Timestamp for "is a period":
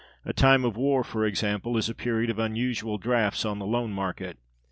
1.77-2.31